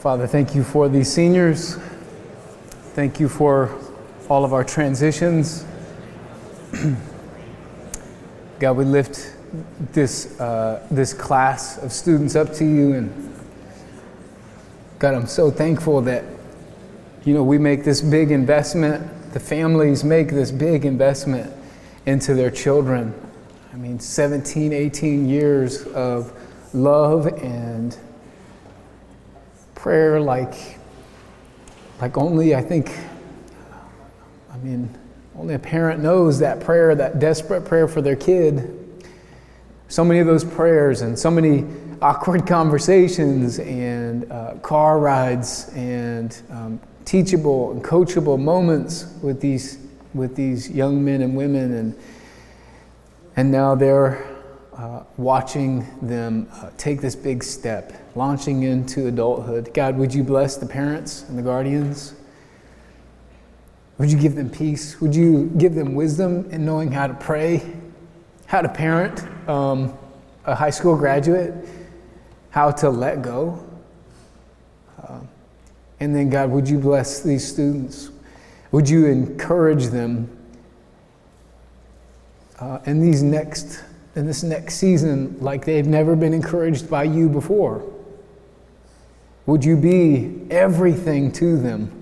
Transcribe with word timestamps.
Father, 0.00 0.26
thank 0.26 0.54
you 0.54 0.64
for 0.64 0.88
these 0.88 1.12
seniors. 1.12 1.76
Thank 2.94 3.20
you 3.20 3.28
for 3.28 3.78
all 4.30 4.46
of 4.46 4.54
our 4.54 4.64
transitions. 4.64 5.66
God, 8.58 8.78
we 8.78 8.86
lift 8.86 9.36
this, 9.92 10.40
uh, 10.40 10.86
this 10.90 11.12
class 11.12 11.76
of 11.82 11.92
students 11.92 12.34
up 12.34 12.50
to 12.54 12.64
you. 12.64 12.94
And 12.94 13.34
God, 14.98 15.12
I'm 15.12 15.26
so 15.26 15.50
thankful 15.50 16.00
that, 16.00 16.24
you 17.26 17.34
know, 17.34 17.44
we 17.44 17.58
make 17.58 17.84
this 17.84 18.00
big 18.00 18.30
investment, 18.30 19.34
the 19.34 19.40
families 19.40 20.02
make 20.02 20.30
this 20.30 20.50
big 20.50 20.86
investment 20.86 21.52
into 22.06 22.32
their 22.32 22.50
children. 22.50 23.12
I 23.74 23.76
mean, 23.76 24.00
17, 24.00 24.72
18 24.72 25.28
years 25.28 25.84
of 25.88 26.32
love 26.72 27.26
and 27.26 27.94
prayer 29.80 30.20
like, 30.20 30.78
like 32.02 32.18
only, 32.18 32.54
I 32.54 32.60
think, 32.60 32.94
I 34.52 34.58
mean, 34.58 34.94
only 35.34 35.54
a 35.54 35.58
parent 35.58 36.02
knows 36.02 36.38
that 36.40 36.60
prayer, 36.60 36.94
that 36.94 37.18
desperate 37.18 37.64
prayer 37.64 37.88
for 37.88 38.02
their 38.02 38.14
kid. 38.14 38.76
So 39.88 40.04
many 40.04 40.20
of 40.20 40.26
those 40.26 40.44
prayers 40.44 41.00
and 41.00 41.18
so 41.18 41.30
many 41.30 41.64
awkward 42.02 42.46
conversations 42.46 43.58
and 43.58 44.30
uh, 44.30 44.56
car 44.56 44.98
rides 44.98 45.70
and 45.74 46.38
um, 46.50 46.78
teachable 47.06 47.72
and 47.72 47.82
coachable 47.82 48.38
moments 48.38 49.06
with 49.22 49.40
these, 49.40 49.78
with 50.12 50.36
these 50.36 50.70
young 50.70 51.02
men 51.02 51.22
and 51.22 51.34
women. 51.34 51.72
And, 51.72 51.98
and 53.34 53.50
now 53.50 53.74
they're 53.74 54.29
uh, 54.80 55.02
watching 55.18 55.86
them 56.00 56.48
uh, 56.54 56.70
take 56.78 57.02
this 57.02 57.14
big 57.14 57.44
step, 57.44 57.92
launching 58.14 58.62
into 58.62 59.08
adulthood. 59.08 59.74
God, 59.74 59.98
would 59.98 60.14
you 60.14 60.24
bless 60.24 60.56
the 60.56 60.64
parents 60.64 61.28
and 61.28 61.36
the 61.36 61.42
guardians? 61.42 62.14
Would 63.98 64.10
you 64.10 64.18
give 64.18 64.34
them 64.36 64.48
peace? 64.48 64.98
Would 65.02 65.14
you 65.14 65.52
give 65.58 65.74
them 65.74 65.94
wisdom 65.94 66.50
in 66.50 66.64
knowing 66.64 66.90
how 66.90 67.06
to 67.06 67.12
pray, 67.12 67.74
how 68.46 68.62
to 68.62 68.70
parent 68.70 69.22
um, 69.46 69.92
a 70.46 70.54
high 70.54 70.70
school 70.70 70.96
graduate, 70.96 71.52
how 72.48 72.70
to 72.70 72.88
let 72.88 73.20
go? 73.20 73.62
Uh, 75.06 75.20
and 76.00 76.16
then, 76.16 76.30
God, 76.30 76.50
would 76.50 76.66
you 76.66 76.78
bless 76.78 77.20
these 77.20 77.46
students? 77.46 78.08
Would 78.72 78.88
you 78.88 79.08
encourage 79.08 79.88
them 79.88 80.34
uh, 82.58 82.78
in 82.86 83.02
these 83.02 83.22
next 83.22 83.82
in 84.16 84.26
this 84.26 84.42
next 84.42 84.76
season 84.76 85.36
like 85.40 85.64
they've 85.64 85.86
never 85.86 86.16
been 86.16 86.34
encouraged 86.34 86.90
by 86.90 87.04
you 87.04 87.28
before? 87.28 87.84
Would 89.46 89.64
you 89.64 89.76
be 89.76 90.46
everything 90.50 91.32
to 91.32 91.58
them? 91.58 92.00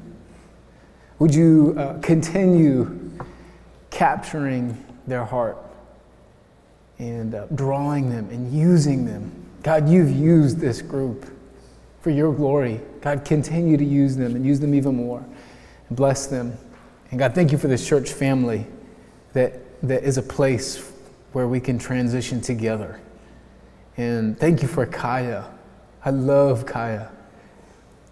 Would 1.19 1.35
you 1.35 1.75
uh, 1.79 1.99
continue 2.01 3.11
capturing 3.91 4.85
their 5.07 5.25
heart 5.25 5.57
and 6.99 7.35
uh, 7.35 7.47
drawing 7.55 8.11
them 8.11 8.29
and 8.31 8.53
using 8.53 9.05
them? 9.05 9.33
God, 9.63 9.89
you've 9.89 10.11
used 10.11 10.59
this 10.59 10.81
group 10.83 11.27
for 12.01 12.11
your 12.11 12.33
glory. 12.33 12.81
God, 13.01 13.25
continue 13.25 13.77
to 13.77 13.85
use 13.85 14.17
them 14.17 14.37
and 14.37 14.45
use 14.47 14.61
them 14.61 14.75
even 14.75 14.95
more. 14.97 15.25
And 15.89 15.97
bless 15.97 16.27
them. 16.27 16.57
And 17.11 17.19
God, 17.19 17.35
thank 17.35 17.51
you 17.51 17.59
for 17.59 17.69
this 17.69 17.87
church 17.87 18.13
family 18.13 18.67
that, 19.33 19.61
that 19.83 20.05
is 20.05 20.19
a 20.19 20.23
place 20.23 20.77
where 21.39 21.47
we 21.47 21.61
can 21.61 21.79
transition 21.79 22.41
together. 22.41 23.01
And 23.97 24.37
thank 24.37 24.61
you 24.61 24.67
for 24.67 24.85
Kaya. 24.85 25.49
I 26.05 26.11
love 26.11 26.67
Kaya 26.67 27.13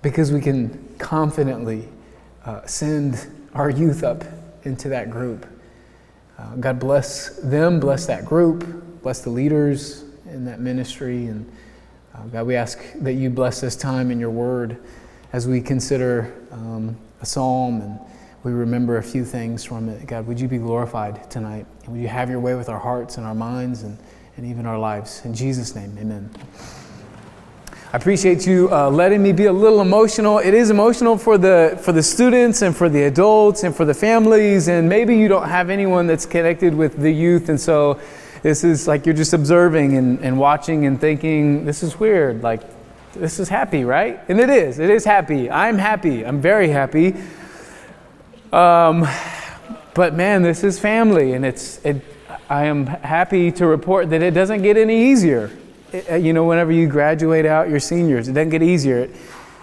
because 0.01 0.31
we 0.31 0.41
can 0.41 0.95
confidently 0.99 1.89
uh, 2.45 2.65
send 2.67 3.27
our 3.53 3.69
youth 3.69 4.05
up 4.05 4.23
into 4.63 4.89
that 4.91 5.11
group. 5.11 5.45
Uh, 6.39 6.55
God 6.55 6.79
bless 6.79 7.31
them, 7.41 7.81
bless 7.81 8.07
that 8.07 8.25
group, 8.25 9.03
bless 9.03 9.23
the 9.23 9.31
leaders 9.31 10.05
in 10.27 10.45
that 10.45 10.61
ministry. 10.61 11.27
And 11.27 11.51
uh, 12.15 12.23
God, 12.27 12.47
we 12.47 12.55
ask 12.55 12.79
that 13.01 13.15
you 13.15 13.29
bless 13.29 13.61
this 13.61 13.75
time 13.75 14.13
in 14.13 14.21
your 14.21 14.31
word 14.31 14.79
as 15.33 15.49
we 15.49 15.61
consider 15.61 16.33
um, 16.53 16.97
a 17.21 17.27
psalm 17.27 17.81
and 17.81 17.99
we 18.47 18.53
remember 18.53 18.99
a 18.99 19.03
few 19.03 19.25
things 19.25 19.65
from 19.65 19.89
it. 19.89 20.07
God, 20.07 20.25
would 20.29 20.39
you 20.39 20.47
be 20.47 20.59
glorified 20.59 21.29
tonight? 21.29 21.67
Would 21.89 22.01
you 22.01 22.07
have 22.07 22.31
your 22.31 22.39
way 22.39 22.55
with 22.55 22.69
our 22.69 22.79
hearts 22.79 23.17
and 23.17 23.27
our 23.27 23.35
minds 23.35 23.83
and, 23.83 23.99
and 24.37 24.47
even 24.47 24.67
our 24.67 24.79
lives? 24.79 25.21
In 25.25 25.35
Jesus' 25.35 25.75
name, 25.75 25.99
amen. 25.99 26.31
I 27.93 27.97
appreciate 27.97 28.47
you 28.47 28.69
uh, 28.71 28.89
letting 28.89 29.21
me 29.21 29.33
be 29.33 29.47
a 29.47 29.53
little 29.53 29.81
emotional. 29.81 30.39
It 30.39 30.55
is 30.55 30.71
emotional 30.71 31.19
for 31.19 31.37
the, 31.37 31.77
for 31.83 31.91
the 31.91 32.05
students 32.05 32.63
and 32.63 32.77
for 32.77 32.89
the 32.89 33.03
adults 33.03 33.65
and 33.65 33.75
for 33.75 33.85
the 33.85 33.95
families, 33.95 34.69
and 34.69 34.89
maybe 34.89 35.17
you 35.17 35.27
don't 35.27 35.49
have 35.49 35.69
anyone 35.69 36.07
that's 36.07 36.25
connected 36.25 36.73
with 36.73 36.99
the 36.99 37.11
youth, 37.11 37.49
and 37.49 37.61
so 37.61 37.99
this 38.43 38.63
is 38.63 38.87
like 38.87 39.07
you're 39.07 39.15
just 39.17 39.33
observing 39.33 39.97
and, 39.97 40.21
and 40.21 40.39
watching 40.39 40.87
and 40.87 41.01
thinking, 41.01 41.65
this 41.65 41.83
is 41.83 41.99
weird. 41.99 42.45
Like, 42.45 42.63
this 43.13 43.41
is 43.41 43.49
happy, 43.49 43.83
right? 43.83 44.21
And 44.29 44.39
it 44.39 44.51
is. 44.51 44.79
It 44.79 44.91
is 44.91 45.05
happy. 45.05 45.51
I'm 45.51 45.79
happy. 45.79 46.25
I'm 46.25 46.41
very 46.41 46.69
happy. 46.69 47.17
Um, 48.53 49.07
but 49.95 50.15
man, 50.15 50.43
this 50.43 50.63
is 50.63 50.79
family, 50.79 51.33
and 51.33 51.45
it's, 51.45 51.85
it, 51.85 52.03
I 52.49 52.67
am 52.67 52.87
happy 52.87 53.51
to 53.53 53.67
report 53.67 54.11
that 54.11 54.23
it 54.23 54.33
doesn't 54.33 54.63
get 54.63 54.77
any 54.77 55.11
easier. 55.11 55.51
Uh, 56.11 56.15
you 56.15 56.33
know, 56.33 56.45
whenever 56.45 56.71
you 56.71 56.87
graduate 56.87 57.47
out 57.47 57.69
your 57.69 57.81
seniors, 57.81 58.29
it 58.29 58.33
doesn't 58.33 58.51
get 58.51 58.63
easier. 58.63 58.99
It, 58.99 59.11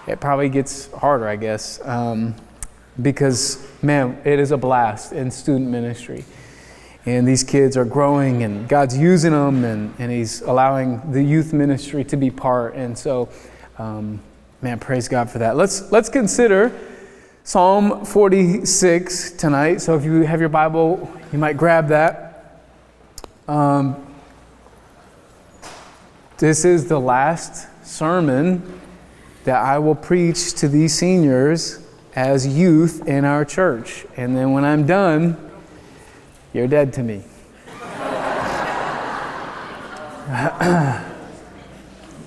it 0.07 0.19
probably 0.19 0.49
gets 0.49 0.91
harder, 0.91 1.27
I 1.27 1.37
guess, 1.37 1.79
um, 1.85 2.35
because, 3.01 3.65
man, 3.81 4.21
it 4.25 4.39
is 4.39 4.51
a 4.51 4.57
blast 4.57 5.13
in 5.13 5.31
student 5.31 5.69
ministry. 5.69 6.25
And 7.05 7.27
these 7.27 7.43
kids 7.43 7.77
are 7.77 7.85
growing, 7.85 8.43
and 8.43 8.67
God's 8.67 8.97
using 8.97 9.31
them, 9.31 9.63
and, 9.63 9.93
and 9.97 10.11
He's 10.11 10.41
allowing 10.41 11.11
the 11.11 11.23
youth 11.23 11.53
ministry 11.53 12.03
to 12.05 12.17
be 12.17 12.31
part. 12.31 12.75
And 12.75 12.97
so, 12.97 13.29
um, 13.77 14.19
man, 14.61 14.79
praise 14.79 15.07
God 15.07 15.29
for 15.29 15.39
that. 15.39 15.55
Let's, 15.55 15.91
let's 15.91 16.09
consider 16.09 16.77
Psalm 17.45 18.05
46 18.05 19.31
tonight. 19.31 19.81
So 19.81 19.97
if 19.97 20.05
you 20.05 20.21
have 20.21 20.39
your 20.39 20.47
Bible, 20.47 21.11
you 21.33 21.37
might 21.37 21.57
grab 21.57 21.89
that. 21.89 22.61
Um, 23.49 23.97
this 26.37 26.63
is 26.63 26.87
the 26.87 26.99
last 26.99 27.67
sermon 27.85 28.79
that 29.43 29.57
I 29.57 29.77
will 29.79 29.93
preach 29.93 30.53
to 30.53 30.69
these 30.69 30.97
seniors 30.97 31.85
as 32.15 32.47
youth 32.47 33.05
in 33.09 33.25
our 33.25 33.43
church. 33.43 34.05
And 34.15 34.37
then 34.37 34.53
when 34.53 34.63
I'm 34.63 34.87
done, 34.87 35.35
you're 36.53 36.67
dead 36.67 36.93
to 36.93 37.03
me. 37.03 37.23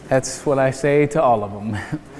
That's 0.08 0.44
what 0.44 0.58
I 0.58 0.72
say 0.72 1.06
to 1.06 1.22
all 1.22 1.42
of 1.42 1.52
them. 1.52 1.78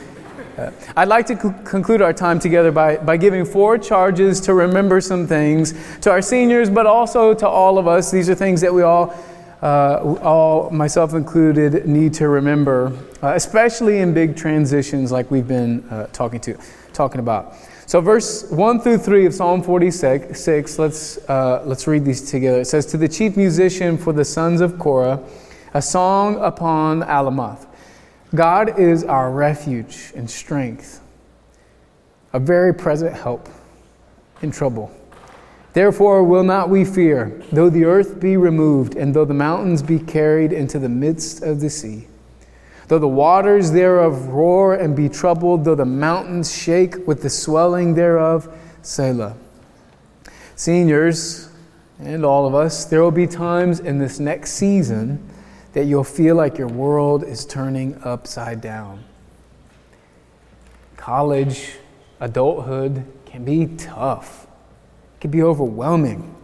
Uh, 0.57 0.71
I'd 0.97 1.09
like 1.09 1.27
to 1.27 1.37
conclude 1.37 2.01
our 2.01 2.13
time 2.13 2.39
together 2.39 2.73
by, 2.73 2.97
by 2.97 3.17
giving 3.17 3.45
four 3.45 3.77
charges 3.77 4.41
to 4.43 4.55
remember 4.55 5.01
some 5.01 5.27
things 5.27 5.75
to 6.01 6.11
our 6.11 6.23
seniors, 6.23 6.71
but 6.71 6.87
also 6.87 7.35
to 7.35 7.47
all 7.47 7.79
of 7.79 7.87
us. 7.87 8.11
These 8.11 8.31
are 8.31 8.35
things 8.35 8.63
that 8.63 8.73
we 8.73 8.83
all 8.83 9.15
uh, 9.63 10.17
all, 10.23 10.71
myself 10.71 11.15
included, 11.15 11.87
need 11.87 12.13
to 12.15 12.29
remember, 12.29 12.93
uh, 13.23 13.33
especially 13.35 13.99
in 13.99 14.13
big 14.13 14.37
transitions 14.37 15.11
like 15.11 15.31
we've 15.31 15.49
been 15.49 15.83
uh, 15.89 16.07
talking 16.09 16.41
to, 16.41 16.57
talking 16.93 17.21
about. 17.21 17.55
So, 17.87 18.01
verse 18.01 18.51
one 18.51 18.81
through 18.81 18.99
three 18.99 19.27
of 19.27 19.35
Psalm 19.35 19.63
46. 19.63 20.79
Let's 20.79 21.19
uh, 21.29 21.63
let's 21.65 21.87
read 21.87 22.05
these 22.05 22.31
together. 22.31 22.61
It 22.61 22.67
says, 22.67 22.85
"To 22.87 22.97
the 22.97 23.09
chief 23.09 23.37
musician 23.37 23.97
for 23.97 24.13
the 24.13 24.25
sons 24.25 24.61
of 24.61 24.79
Korah, 24.79 25.21
a 25.73 25.83
song 25.83 26.37
upon 26.43 27.03
Alamoth. 27.03 27.66
God 28.37 28.79
is 28.79 29.03
our 29.03 29.31
refuge 29.31 30.13
and 30.15 30.31
strength, 30.31 31.01
a 32.33 32.39
very 32.39 32.73
present 32.73 33.15
help 33.15 33.49
in 34.43 34.51
trouble." 34.51 34.91
Therefore 35.73 36.23
will 36.23 36.45
not 36.45 36.71
we 36.71 36.85
fear, 36.85 37.33
though 37.53 37.69
the 37.69 37.85
earth 37.85 38.19
be 38.19 38.37
removed, 38.37 38.97
and 38.97 39.13
though 39.13 39.27
the 39.27 39.35
mountains 39.35 39.83
be 39.83 39.99
carried 39.99 40.53
into 40.53 40.79
the 40.79 40.89
midst 40.89 41.43
of 41.43 41.61
the 41.61 41.69
sea. 41.69 42.07
Though 42.89 42.99
the 42.99 43.09
waters 43.09 43.73
thereof 43.73 44.29
roar 44.29 44.73
and 44.73 44.97
be 44.97 45.09
troubled, 45.09 45.65
though 45.65 45.75
the 45.75 45.85
mountains 45.85 46.55
shake 46.55 47.07
with 47.07 47.23
the 47.23 47.29
swelling 47.29 47.95
thereof, 47.95 48.49
Selah. 48.81 49.35
Seniors, 50.55 51.49
and 52.01 52.25
all 52.25 52.47
of 52.47 52.55
us, 52.55 52.85
there 52.85 53.03
will 53.03 53.11
be 53.11 53.27
times 53.27 53.81
in 53.81 53.99
this 53.99 54.21
next 54.21 54.53
season 54.53 55.19
that 55.77 55.85
you'll 55.85 56.03
feel 56.03 56.35
like 56.35 56.57
your 56.57 56.69
world 56.69 57.23
is 57.23 57.45
turning 57.45 58.01
upside 58.03 58.63
down. 58.63 59.05
College, 60.97 61.75
adulthood 62.19 63.05
can 63.27 63.45
be 63.45 63.67
tough 63.77 64.47
it 65.17 65.21
can 65.21 65.31
be 65.31 65.43
overwhelming. 65.43 66.35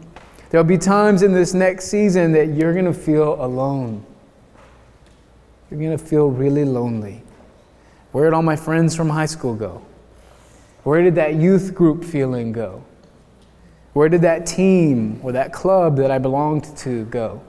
There'll 0.50 0.64
be 0.64 0.76
times 0.76 1.23
in 1.23 1.32
this 1.32 1.55
next 1.55 1.87
season 1.87 2.32
that 2.32 2.49
you're 2.49 2.75
going 2.75 2.84
to 2.84 2.93
feel 2.93 3.43
alone. 3.43 4.05
You're 5.70 5.81
going 5.81 5.96
to 5.96 6.05
feel 6.05 6.29
really 6.29 6.67
lonely. 6.67 7.23
Where 8.11 8.25
did 8.25 8.34
all 8.34 8.43
my 8.43 8.56
friends 8.56 8.94
from 8.94 9.08
high 9.08 9.25
school 9.25 9.55
go? 9.55 9.81
Where 10.84 11.00
did 11.00 11.14
that 11.14 11.37
youth 11.37 11.75
group 11.75 12.05
feeling 12.05 12.52
go? 12.52 12.84
Where 13.94 14.11
did 14.11 14.20
that 14.20 14.44
team 14.44 15.20
or 15.23 15.32
that 15.32 15.55
club 15.55 15.96
that 15.96 16.11
I 16.11 16.19
belonged 16.19 16.76
to 16.79 17.06
go? 17.06 17.40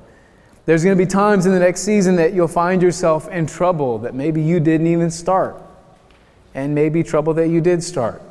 There's 0.66 0.84
going 0.84 0.98
to 0.98 1.04
be 1.04 1.10
times 1.10 1.46
in 1.46 1.52
the 1.52 1.60
next 1.60 1.82
season 1.82 2.16
that 2.16 2.34
you'll 2.34 2.48
find 2.48 2.82
yourself 2.82 3.28
in 3.28 3.46
trouble 3.48 4.00
that 4.00 4.16
maybe 4.16 4.42
you 4.42 4.60
didn't 4.60 4.88
even 4.88 5.12
start, 5.12 5.62
and 6.56 6.74
maybe 6.74 7.04
trouble 7.04 7.34
that 7.34 7.50
you 7.50 7.60
did 7.60 7.84
start, 7.84 8.22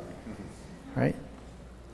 right? 0.95 1.15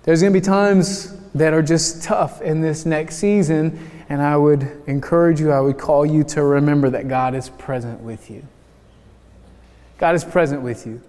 There's 0.03 0.21
going 0.21 0.31
to 0.33 0.39
be 0.39 0.45
times 0.45 1.15
that 1.33 1.53
are 1.53 1.61
just 1.61 2.03
tough 2.03 2.41
in 2.41 2.61
this 2.61 2.85
next 2.85 3.17
season, 3.17 3.91
and 4.07 4.21
I 4.21 4.37
would 4.37 4.81
encourage 4.87 5.41
you, 5.41 5.51
I 5.51 5.59
would 5.59 5.77
call 5.77 6.05
you 6.05 6.23
to 6.25 6.43
remember 6.43 6.89
that 6.89 7.07
God 7.09 7.35
is 7.35 7.49
present 7.49 7.99
with 7.99 8.31
you. 8.31 8.47
God 9.97 10.15
is 10.15 10.23
present 10.23 10.61
with 10.61 10.87
you. 10.87 11.01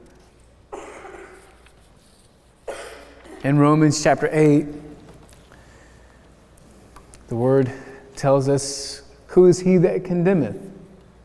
In 3.45 3.59
Romans 3.59 4.03
chapter 4.03 4.29
8, 4.31 4.67
the 7.29 7.37
word 7.37 7.73
tells 8.17 8.49
us, 8.49 9.03
Who 9.31 9.47
is 9.47 9.61
he 9.61 9.77
that 9.79 10.05
condemneth? 10.05 10.57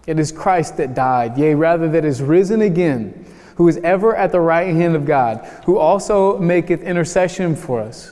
It 0.08 0.20
is 0.20 0.32
Christ 0.32 0.78
that 0.78 0.94
died, 0.94 1.38
yea, 1.38 1.56
rather 1.56 1.90
that 1.90 2.06
is 2.06 2.22
risen 2.22 2.62
again, 2.62 3.26
who 3.56 3.68
is 3.68 3.78
ever 3.78 4.16
at 4.16 4.32
the 4.32 4.40
right 4.40 4.76
hand 4.76 4.96
of 4.96 5.06
God, 5.06 5.46
who 5.66 5.78
also 5.78 6.38
maketh 6.38 6.82
intercession 6.82 7.56
for 7.56 7.82
us. 7.82 8.12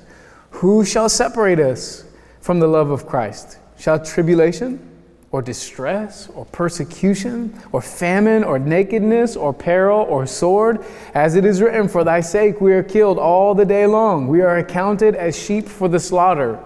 Who 0.52 0.84
shall 0.84 1.10
separate 1.10 1.60
us 1.60 2.06
from 2.42 2.60
the 2.60 2.68
love 2.68 2.90
of 2.90 3.06
Christ? 3.06 3.58
Shall 3.78 4.04
tribulation? 4.04 4.90
or 5.34 5.42
distress 5.42 6.30
or 6.36 6.46
persecution 6.46 7.60
or 7.72 7.82
famine 7.82 8.44
or 8.44 8.60
nakedness 8.60 9.36
or 9.36 9.52
peril 9.52 10.02
or 10.08 10.28
sword. 10.28 10.86
As 11.16 11.36
it 11.36 11.44
is 11.44 11.60
written, 11.60 11.88
For 11.88 12.04
thy 12.04 12.22
sake 12.22 12.62
we 12.62 12.72
are 12.72 12.84
killed 12.84 13.18
all 13.18 13.56
the 13.56 13.66
day 13.66 13.88
long. 13.88 14.28
We 14.28 14.42
are 14.42 14.60
accounted 14.60 15.16
as 15.16 15.36
sheep 15.36 15.68
for 15.68 15.90
the 15.90 16.00
slaughter. 16.00 16.60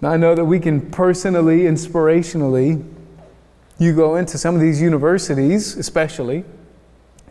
Now, 0.00 0.10
I 0.10 0.16
know 0.16 0.34
that 0.34 0.44
we 0.44 0.58
can 0.58 0.90
personally, 0.90 1.60
inspirationally, 1.60 2.84
you 3.78 3.94
go 3.94 4.16
into 4.16 4.38
some 4.38 4.54
of 4.54 4.60
these 4.60 4.80
universities, 4.80 5.76
especially, 5.76 6.44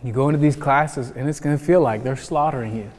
you 0.02 0.12
go 0.12 0.28
into 0.28 0.38
these 0.40 0.56
classes, 0.56 1.12
and 1.14 1.28
it's 1.28 1.40
going 1.40 1.56
to 1.56 1.64
feel 1.64 1.80
like 1.80 2.02
they're 2.02 2.16
slaughtering 2.16 2.76
you 2.76 2.90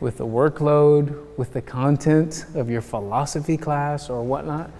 with 0.00 0.18
the 0.18 0.26
workload, 0.26 1.36
with 1.36 1.52
the 1.52 1.62
content 1.62 2.46
of 2.54 2.68
your 2.68 2.82
philosophy 2.82 3.56
class 3.56 4.10
or 4.10 4.22
whatnot 4.22 4.70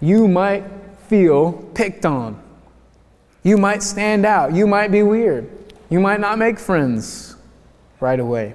you 0.00 0.28
might 0.28 0.64
feel 1.08 1.52
picked 1.74 2.04
on. 2.04 2.42
You 3.42 3.56
might 3.56 3.82
stand 3.82 4.26
out. 4.26 4.54
You 4.54 4.66
might 4.66 4.90
be 4.90 5.02
weird. 5.02 5.48
You 5.88 6.00
might 6.00 6.20
not 6.20 6.38
make 6.38 6.58
friends 6.58 7.36
right 8.00 8.18
away. 8.18 8.54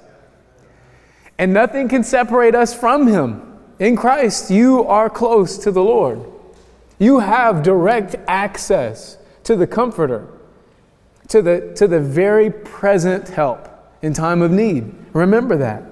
And 1.41 1.53
nothing 1.53 1.89
can 1.89 2.03
separate 2.03 2.53
us 2.53 2.73
from 2.73 3.07
Him. 3.07 3.57
In 3.79 3.95
Christ, 3.95 4.51
you 4.51 4.85
are 4.85 5.09
close 5.09 5.57
to 5.57 5.71
the 5.71 5.83
Lord. 5.83 6.23
You 6.99 7.19
have 7.19 7.63
direct 7.63 8.15
access 8.27 9.17
to 9.43 9.55
the 9.55 9.65
Comforter, 9.65 10.27
to 11.29 11.41
the, 11.41 11.73
to 11.75 11.87
the 11.87 11.99
very 11.99 12.51
present 12.51 13.27
help 13.29 13.67
in 14.03 14.13
time 14.13 14.41
of 14.41 14.51
need. 14.51 14.93
Remember 15.13 15.57
that. 15.57 15.83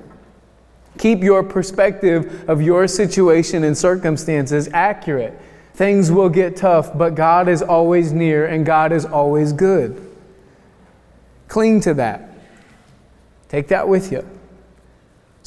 Keep 1.00 1.24
your 1.24 1.44
perspective 1.44 2.48
of 2.48 2.62
your 2.62 2.88
situation 2.88 3.64
and 3.64 3.76
circumstances 3.76 4.70
accurate 4.72 5.38
Things 5.80 6.12
will 6.12 6.28
get 6.28 6.58
tough, 6.58 6.98
but 6.98 7.16
God 7.16 7.48
is 7.48 7.62
always 7.62 8.12
near 8.12 8.46
and 8.46 8.66
God 8.66 8.92
is 8.92 9.06
always 9.06 9.54
good. 9.54 10.14
Cling 11.48 11.80
to 11.80 11.94
that. 11.94 12.32
Take 13.48 13.70
that 13.70 13.88
with 13.88 14.12
you. 14.12 14.28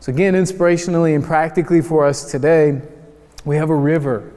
So, 0.00 0.10
again, 0.10 0.34
inspirationally 0.34 1.14
and 1.14 1.22
practically 1.22 1.82
for 1.82 2.06
us 2.06 2.30
today, 2.30 2.80
we 3.44 3.56
have 3.56 3.70
a 3.70 3.74
river. 3.74 4.32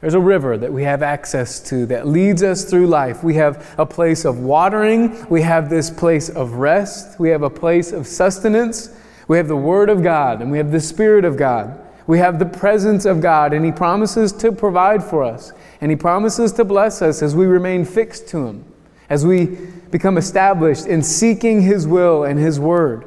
There's 0.00 0.14
a 0.14 0.20
river 0.20 0.56
that 0.58 0.72
we 0.72 0.84
have 0.84 1.02
access 1.02 1.60
to 1.70 1.86
that 1.86 2.06
leads 2.06 2.42
us 2.42 2.64
through 2.64 2.86
life. 2.86 3.24
We 3.24 3.34
have 3.34 3.74
a 3.78 3.86
place 3.86 4.24
of 4.24 4.38
watering. 4.38 5.26
We 5.28 5.42
have 5.42 5.70
this 5.70 5.90
place 5.90 6.28
of 6.28 6.52
rest. 6.52 7.18
We 7.18 7.30
have 7.30 7.42
a 7.42 7.50
place 7.50 7.90
of 7.90 8.06
sustenance. 8.06 8.94
We 9.26 9.38
have 9.38 9.48
the 9.48 9.56
Word 9.56 9.90
of 9.90 10.02
God 10.02 10.40
and 10.40 10.52
we 10.52 10.58
have 10.58 10.70
the 10.70 10.80
Spirit 10.80 11.24
of 11.24 11.36
God. 11.36 11.84
We 12.08 12.18
have 12.18 12.38
the 12.38 12.46
presence 12.46 13.04
of 13.04 13.20
God, 13.20 13.52
and 13.52 13.62
He 13.62 13.70
promises 13.70 14.32
to 14.32 14.50
provide 14.50 15.04
for 15.04 15.22
us, 15.22 15.52
and 15.82 15.90
He 15.90 15.96
promises 15.96 16.52
to 16.52 16.64
bless 16.64 17.02
us 17.02 17.20
as 17.20 17.36
we 17.36 17.44
remain 17.44 17.84
fixed 17.84 18.28
to 18.28 18.46
Him, 18.46 18.64
as 19.10 19.26
we 19.26 19.44
become 19.90 20.16
established 20.16 20.86
in 20.86 21.02
seeking 21.02 21.60
His 21.60 21.86
will 21.86 22.24
and 22.24 22.38
His 22.38 22.58
word. 22.58 23.04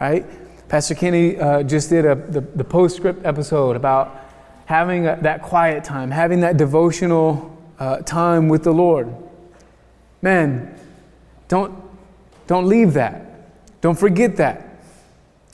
Right? 0.00 0.24
Pastor 0.68 0.94
Kenny 0.94 1.36
uh, 1.36 1.62
just 1.62 1.90
did 1.90 2.06
a, 2.06 2.14
the, 2.14 2.40
the 2.40 2.64
postscript 2.64 3.24
episode 3.24 3.76
about 3.76 4.24
having 4.66 5.06
a, 5.06 5.16
that 5.22 5.42
quiet 5.42 5.84
time, 5.84 6.10
having 6.10 6.40
that 6.40 6.56
devotional 6.56 7.56
uh, 7.78 7.98
time 7.98 8.48
with 8.48 8.64
the 8.64 8.72
Lord. 8.72 9.14
Man, 10.22 10.78
don't, 11.48 11.74
don't 12.46 12.66
leave 12.66 12.94
that. 12.94 13.80
Don't 13.80 13.98
forget 13.98 14.36
that. 14.36 14.74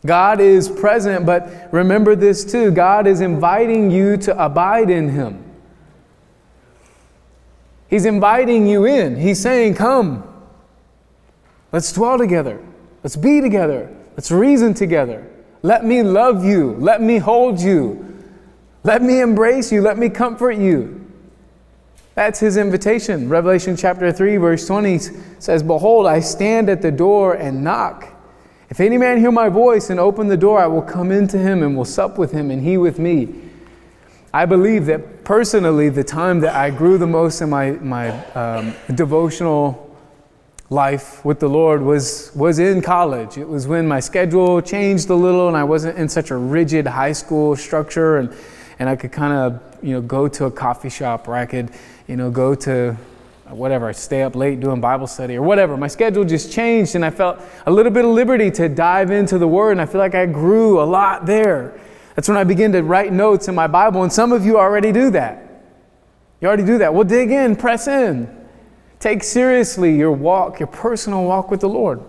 God 0.06 0.40
is 0.40 0.68
present, 0.68 1.26
but 1.26 1.68
remember 1.72 2.14
this 2.14 2.44
too 2.50 2.70
God 2.70 3.06
is 3.06 3.20
inviting 3.20 3.90
you 3.90 4.16
to 4.18 4.42
abide 4.44 4.88
in 4.88 5.10
Him. 5.10 5.44
He's 7.88 8.04
inviting 8.06 8.66
you 8.66 8.86
in. 8.86 9.16
He's 9.16 9.40
saying, 9.40 9.74
Come, 9.74 10.22
let's 11.72 11.92
dwell 11.92 12.16
together, 12.16 12.64
let's 13.02 13.16
be 13.16 13.40
together, 13.40 13.94
let's 14.20 14.30
reason 14.30 14.74
together. 14.74 15.26
Let 15.62 15.82
me 15.82 16.02
love 16.02 16.44
you, 16.44 16.72
let 16.72 17.00
me 17.00 17.16
hold 17.16 17.58
you, 17.58 18.22
let 18.84 19.00
me 19.00 19.22
embrace 19.22 19.72
you, 19.72 19.80
let 19.80 19.96
me 19.96 20.10
comfort 20.10 20.58
you. 20.58 21.10
That's 22.16 22.38
his 22.38 22.58
invitation. 22.58 23.30
Revelation 23.30 23.78
chapter 23.78 24.12
3, 24.12 24.36
verse 24.36 24.66
20 24.66 24.98
says, 25.38 25.62
Behold, 25.62 26.06
I 26.06 26.20
stand 26.20 26.68
at 26.68 26.82
the 26.82 26.90
door 26.90 27.32
and 27.32 27.64
knock. 27.64 28.12
If 28.68 28.78
any 28.78 28.98
man 28.98 29.16
hear 29.16 29.32
my 29.32 29.48
voice 29.48 29.88
and 29.88 29.98
open 29.98 30.28
the 30.28 30.36
door, 30.36 30.60
I 30.60 30.66
will 30.66 30.82
come 30.82 31.10
into 31.12 31.38
him 31.38 31.62
and 31.62 31.74
will 31.74 31.86
sup 31.86 32.18
with 32.18 32.30
him 32.30 32.50
and 32.50 32.62
he 32.62 32.76
with 32.76 32.98
me. 32.98 33.34
I 34.34 34.44
believe 34.44 34.84
that 34.84 35.24
personally, 35.24 35.88
the 35.88 36.04
time 36.04 36.40
that 36.40 36.54
I 36.54 36.68
grew 36.68 36.98
the 36.98 37.06
most 37.06 37.40
in 37.40 37.48
my, 37.48 37.70
my 37.70 38.10
um, 38.34 38.74
devotional 38.94 39.89
life 40.70 41.24
with 41.24 41.40
the 41.40 41.48
Lord 41.48 41.82
was, 41.82 42.30
was 42.36 42.60
in 42.60 42.80
college. 42.80 43.36
It 43.36 43.48
was 43.48 43.66
when 43.66 43.88
my 43.88 43.98
schedule 43.98 44.62
changed 44.62 45.10
a 45.10 45.14
little 45.14 45.48
and 45.48 45.56
I 45.56 45.64
wasn't 45.64 45.98
in 45.98 46.08
such 46.08 46.30
a 46.30 46.36
rigid 46.36 46.86
high 46.86 47.10
school 47.10 47.56
structure 47.56 48.18
and, 48.18 48.32
and 48.78 48.88
I 48.88 48.94
could 48.94 49.10
kind 49.10 49.32
of, 49.32 49.60
you 49.82 49.94
know, 49.94 50.00
go 50.00 50.28
to 50.28 50.44
a 50.44 50.50
coffee 50.50 50.88
shop 50.88 51.26
or 51.26 51.34
I 51.34 51.44
could, 51.44 51.72
you 52.06 52.14
know, 52.14 52.30
go 52.30 52.54
to 52.54 52.96
whatever, 53.48 53.88
I 53.88 53.92
stay 53.92 54.22
up 54.22 54.36
late 54.36 54.60
doing 54.60 54.80
Bible 54.80 55.08
study 55.08 55.34
or 55.34 55.42
whatever. 55.42 55.76
My 55.76 55.88
schedule 55.88 56.24
just 56.24 56.52
changed 56.52 56.94
and 56.94 57.04
I 57.04 57.10
felt 57.10 57.40
a 57.66 57.70
little 57.70 57.90
bit 57.90 58.04
of 58.04 58.12
liberty 58.12 58.48
to 58.52 58.68
dive 58.68 59.10
into 59.10 59.38
the 59.38 59.48
Word 59.48 59.72
and 59.72 59.80
I 59.80 59.86
feel 59.86 60.00
like 60.00 60.14
I 60.14 60.26
grew 60.26 60.80
a 60.80 60.86
lot 60.86 61.26
there. 61.26 61.80
That's 62.14 62.28
when 62.28 62.38
I 62.38 62.44
began 62.44 62.70
to 62.72 62.82
write 62.84 63.12
notes 63.12 63.48
in 63.48 63.56
my 63.56 63.66
Bible 63.66 64.04
and 64.04 64.12
some 64.12 64.30
of 64.30 64.46
you 64.46 64.56
already 64.56 64.92
do 64.92 65.10
that. 65.10 65.64
You 66.40 66.46
already 66.46 66.64
do 66.64 66.78
that. 66.78 66.94
Well, 66.94 67.02
dig 67.02 67.32
in, 67.32 67.56
press 67.56 67.88
in. 67.88 68.39
Take 69.00 69.24
seriously 69.24 69.96
your 69.96 70.12
walk, 70.12 70.60
your 70.60 70.66
personal 70.66 71.24
walk 71.24 71.50
with 71.50 71.60
the 71.60 71.68
Lord. 71.68 72.00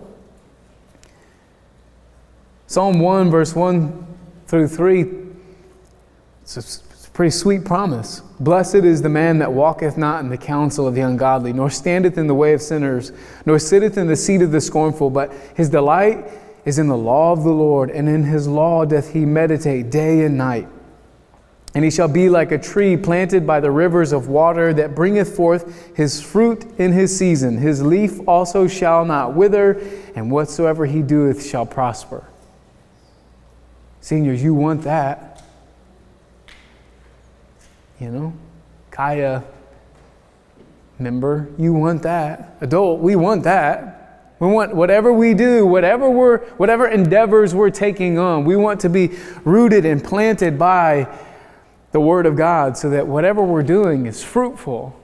Psalm 2.66 3.00
1, 3.00 3.30
verse 3.30 3.56
1 3.56 4.06
through 4.46 4.68
3, 4.68 5.06
it's 6.42 6.56
a 7.06 7.10
pretty 7.10 7.30
sweet 7.30 7.64
promise. 7.64 8.20
Blessed 8.40 8.76
is 8.76 9.00
the 9.00 9.08
man 9.08 9.38
that 9.38 9.52
walketh 9.52 9.96
not 9.96 10.22
in 10.22 10.28
the 10.28 10.36
counsel 10.36 10.86
of 10.86 10.94
the 10.94 11.00
ungodly, 11.00 11.52
nor 11.54 11.70
standeth 11.70 12.18
in 12.18 12.26
the 12.26 12.34
way 12.34 12.52
of 12.52 12.60
sinners, 12.60 13.12
nor 13.46 13.58
sitteth 13.58 13.96
in 13.96 14.06
the 14.06 14.16
seat 14.16 14.42
of 14.42 14.52
the 14.52 14.60
scornful, 14.60 15.08
but 15.08 15.32
his 15.54 15.70
delight 15.70 16.26
is 16.64 16.78
in 16.78 16.88
the 16.88 16.96
law 16.96 17.32
of 17.32 17.42
the 17.42 17.50
Lord, 17.50 17.90
and 17.90 18.08
in 18.08 18.24
his 18.24 18.46
law 18.46 18.84
doth 18.84 19.12
he 19.12 19.24
meditate 19.24 19.90
day 19.90 20.24
and 20.24 20.36
night. 20.36 20.68
And 21.74 21.84
he 21.84 21.90
shall 21.90 22.08
be 22.08 22.28
like 22.28 22.52
a 22.52 22.58
tree 22.58 22.96
planted 22.96 23.46
by 23.46 23.60
the 23.60 23.70
rivers 23.70 24.12
of 24.12 24.28
water 24.28 24.74
that 24.74 24.94
bringeth 24.94 25.34
forth 25.34 25.96
his 25.96 26.20
fruit 26.20 26.66
in 26.78 26.92
his 26.92 27.16
season. 27.16 27.56
His 27.56 27.82
leaf 27.82 28.20
also 28.28 28.68
shall 28.68 29.04
not 29.04 29.34
wither, 29.34 29.80
and 30.14 30.30
whatsoever 30.30 30.84
he 30.84 31.00
doeth 31.00 31.46
shall 31.46 31.64
prosper. 31.64 32.28
Seniors, 34.02 34.42
you 34.42 34.52
want 34.52 34.82
that. 34.82 35.42
You 37.98 38.10
know? 38.10 38.32
Kaya 38.90 39.42
member, 40.98 41.48
you 41.56 41.72
want 41.72 42.02
that. 42.02 42.56
Adult, 42.60 43.00
we 43.00 43.16
want 43.16 43.44
that. 43.44 44.34
We 44.38 44.48
want 44.48 44.74
whatever 44.74 45.12
we 45.12 45.34
do, 45.34 45.64
whatever 45.64 46.10
we're 46.10 46.38
whatever 46.56 46.88
endeavors 46.88 47.54
we're 47.54 47.70
taking 47.70 48.18
on, 48.18 48.44
we 48.44 48.56
want 48.56 48.80
to 48.80 48.88
be 48.88 49.16
rooted 49.44 49.84
and 49.84 50.02
planted 50.02 50.58
by 50.58 51.06
the 51.92 52.00
Word 52.00 52.26
of 52.26 52.36
God 52.36 52.76
so 52.76 52.90
that 52.90 53.06
whatever 53.06 53.42
we're 53.42 53.62
doing 53.62 54.06
is 54.06 54.24
fruitful, 54.24 54.98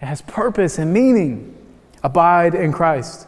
it 0.00 0.06
has 0.06 0.22
purpose 0.22 0.78
and 0.78 0.92
meaning. 0.92 1.54
Abide 2.02 2.54
in 2.54 2.72
Christ. 2.72 3.26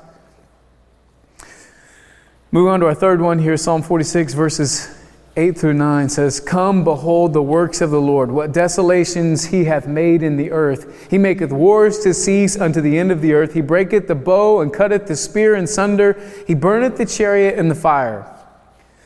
Move 2.53 2.69
on 2.69 2.81
to 2.81 2.87
our 2.87 2.95
third 2.95 3.21
one 3.21 3.39
here, 3.39 3.57
Psalm 3.57 3.83
46, 3.83 4.35
verses 4.35 4.97
8 5.37 5.57
through 5.57 5.75
9 5.75 6.09
says, 6.09 6.41
Come, 6.41 6.83
behold 6.83 7.33
the 7.33 7.43
works 7.43 7.81
of 7.81 7.91
the 7.91 8.01
Lord, 8.01 8.31
what 8.31 8.53
desolations 8.53 9.47
he 9.47 9.65
hath 9.65 9.87
made 9.87 10.23
in 10.23 10.37
the 10.37 10.51
earth. 10.51 11.09
He 11.09 11.19
maketh 11.19 11.53
wars 11.53 12.01
to 12.01 12.13
cease 12.13 12.59
unto 12.59 12.81
the 12.81 12.99
end 12.99 13.13
of 13.13 13.23
the 13.23 13.33
earth. 13.33 13.55
He 13.55 13.61
breaketh 13.61 14.09
the 14.09 14.17
bow 14.17 14.61
and 14.61 14.73
cutteth 14.73 15.07
the 15.07 15.17
spear 15.17 15.55
in 15.55 15.67
sunder. 15.67 16.21
He 16.47 16.55
burneth 16.55 16.97
the 16.97 17.07
chariot 17.07 17.59
in 17.59 17.69
the 17.69 17.75
fire. 17.75 18.27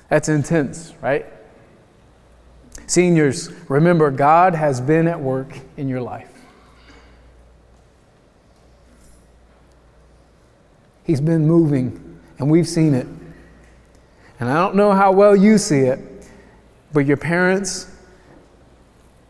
That's 0.09 0.29
intense, 0.29 0.95
right? 1.03 1.27
Seniors, 2.95 3.51
remember, 3.69 4.09
God 4.13 4.55
has 4.55 4.81
been 4.81 5.09
at 5.09 5.19
work 5.19 5.59
in 5.77 5.89
your 5.89 6.01
life. 6.01 6.31
He's 11.03 11.21
been 11.21 11.45
moving, 11.45 12.21
and 12.39 12.49
we've 12.49 12.69
seen 12.69 12.95
it. 12.95 13.09
And 14.39 14.49
I 14.49 14.55
don't 14.55 14.77
know 14.77 14.93
how 14.93 15.11
well 15.11 15.35
you 15.35 15.59
see 15.59 15.81
it, 15.81 15.99
but 16.93 17.05
your 17.05 17.17
parents, 17.17 17.91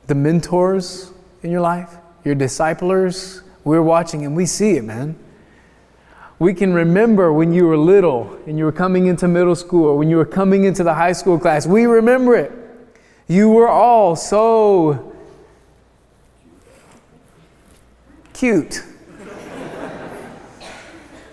the 0.09 0.14
mentors 0.14 1.11
in 1.42 1.50
your 1.50 1.62
life, 1.62 1.97
your 2.23 2.35
disciplers, 2.35 3.40
we're 3.64 3.80
watching 3.80 4.26
and 4.26 4.37
we 4.37 4.44
see 4.44 4.73
it, 4.73 4.85
man. 4.85 5.18
We 6.38 6.52
can 6.52 6.75
remember 6.75 7.33
when 7.33 7.54
you 7.54 7.66
were 7.66 7.78
little 7.78 8.38
and 8.47 8.59
you 8.59 8.66
were 8.66 8.73
coming 8.73 9.06
into 9.06 9.26
middle 9.26 9.56
school 9.56 9.87
or 9.87 9.97
when 9.97 10.11
you 10.11 10.18
were 10.18 10.26
coming 10.26 10.64
into 10.64 10.85
the 10.85 10.92
high 10.92 11.12
school 11.12 11.38
class. 11.38 11.66
We 11.66 11.87
remember 11.87 12.35
it. 12.35 12.63
You 13.26 13.49
were 13.49 13.69
all 13.69 14.16
so 14.16 15.12
cute. 18.35 18.83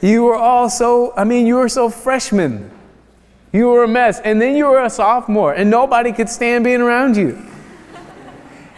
you 0.02 0.24
were 0.24 0.36
all 0.36 0.70
so, 0.70 1.14
I 1.18 1.26
mean, 1.26 1.46
you 1.46 1.56
were 1.56 1.68
so 1.70 1.90
freshmen. 1.90 2.72
You 3.52 3.68
were 3.68 3.84
a 3.84 3.88
mess. 3.88 4.22
And 4.22 4.42
then 4.42 4.56
you 4.56 4.66
were 4.66 4.84
a 4.84 4.90
sophomore, 4.90 5.54
and 5.54 5.70
nobody 5.70 6.14
could 6.14 6.30
stand 6.30 6.64
being 6.64 6.82
around 6.82 7.18
you. 7.18 7.46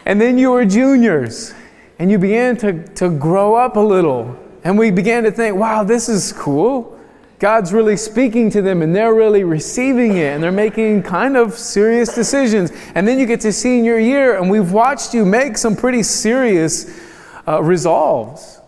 And 0.05 0.19
then 0.19 0.37
you 0.37 0.51
were 0.51 0.65
juniors, 0.65 1.53
and 1.99 2.09
you 2.09 2.17
began 2.17 2.57
to, 2.57 2.85
to 2.95 3.09
grow 3.09 3.55
up 3.55 3.75
a 3.75 3.79
little. 3.79 4.37
And 4.63 4.77
we 4.77 4.91
began 4.91 5.23
to 5.23 5.31
think, 5.31 5.55
wow, 5.55 5.83
this 5.83 6.09
is 6.09 6.33
cool. 6.33 6.99
God's 7.43 7.73
really 7.73 7.97
speaking 7.97 8.49
to 8.51 8.61
them 8.61 8.81
and 8.81 8.95
they're 8.95 9.13
really 9.13 9.43
receiving 9.43 10.15
it 10.15 10.33
and 10.33 10.41
they're 10.41 10.49
making 10.49 11.03
kind 11.03 11.35
of 11.35 11.53
serious 11.55 12.15
decisions. 12.15 12.71
And 12.95 13.05
then 13.05 13.19
you 13.19 13.25
get 13.25 13.41
to 13.41 13.51
senior 13.51 13.99
year 13.99 14.37
and 14.37 14.49
we've 14.49 14.71
watched 14.71 15.13
you 15.13 15.25
make 15.25 15.57
some 15.57 15.75
pretty 15.75 16.03
serious 16.03 17.01
uh, 17.45 17.61
resolves 17.61 18.61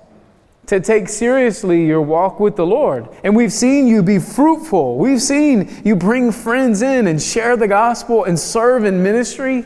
to 0.66 0.82
take 0.82 1.08
seriously 1.08 1.86
your 1.86 2.02
walk 2.02 2.42
with 2.42 2.58
the 2.58 2.66
Lord. 2.66 3.08
And 3.24 3.34
we've 3.34 3.54
seen 3.54 3.88
you 3.88 4.04
be 4.04 4.20
fruitful. 4.20 4.98
We've 4.98 5.22
seen 5.22 5.82
you 5.86 5.96
bring 5.96 6.34
friends 6.34 6.82
in 6.82 7.08
and 7.08 7.22
share 7.22 7.56
the 7.56 7.70
gospel 7.70 8.26
and 8.26 8.38
serve 8.38 8.84
in 8.84 9.02
ministry. 9.02 9.64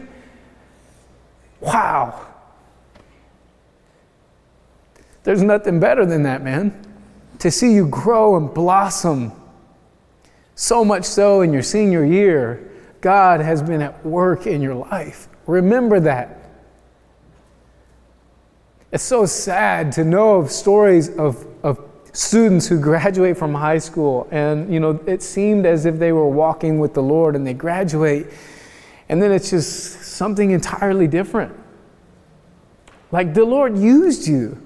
Wow. 1.62 2.28
There's 5.24 5.42
nothing 5.42 5.80
better 5.80 6.06
than 6.06 6.22
that, 6.22 6.44
man 6.44 6.89
to 7.40 7.50
see 7.50 7.74
you 7.74 7.88
grow 7.88 8.36
and 8.36 8.54
blossom. 8.54 9.32
So 10.56 10.84
much 10.86 11.06
so 11.06 11.42
in 11.42 11.54
your 11.54 11.64
senior 11.64 12.06
year, 12.06 12.72
God 13.02 13.40
has 13.40 13.62
been 13.62 13.82
at 13.82 14.06
work 14.06 14.46
in 14.46 14.62
your 14.62 14.76
life. 14.76 15.30
Remember 15.48 16.00
that. 16.02 16.36
It's 18.92 19.04
so 19.04 19.26
sad 19.26 19.92
to 19.94 20.04
know 20.04 20.38
of 20.38 20.52
stories 20.52 21.10
of, 21.18 21.48
of 21.64 21.80
students 22.12 22.68
who 22.68 22.80
graduate 22.80 23.38
from 23.38 23.54
high 23.54 23.78
school 23.78 24.28
and 24.32 24.74
you 24.74 24.80
know 24.80 25.00
it 25.06 25.22
seemed 25.22 25.68
as 25.68 25.86
if 25.86 26.00
they 26.00 26.12
were 26.12 26.28
walking 26.28 26.80
with 26.80 26.96
the 26.96 27.04
Lord 27.04 27.36
and 27.36 27.46
they 27.46 27.54
graduate 27.54 28.26
and 29.10 29.22
then 29.22 29.32
it's 29.32 29.52
just 29.52 30.02
something 30.02 30.52
entirely 30.52 31.08
different. 31.08 31.56
Like 33.12 33.34
the 33.34 33.46
Lord 33.46 33.78
used 33.78 34.28
you. 34.28 34.62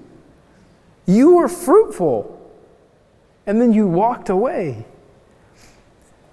You 1.06 1.36
were 1.36 1.48
fruitful 1.48 2.34
and 3.46 3.60
then 3.60 3.72
you 3.72 3.86
walked 3.86 4.28
away. 4.28 4.84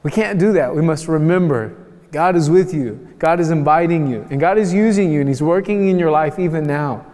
We 0.04 0.12
can't 0.12 0.40
do 0.40 0.54
that. 0.54 0.76
We 0.76 0.82
must 0.82 1.08
remember 1.08 1.78
God 2.12 2.36
is 2.36 2.50
with 2.50 2.74
you, 2.74 3.16
God 3.20 3.40
is 3.40 3.52
inviting 3.52 4.08
you, 4.08 4.28
and 4.30 4.40
God 4.40 4.58
is 4.58 4.74
using 4.74 5.12
you, 5.12 5.22
and 5.22 5.30
He's 5.30 5.42
working 5.42 5.88
in 5.88 5.98
your 5.98 6.12
life 6.12 6.40
even 6.40 6.66
now. 6.66 7.06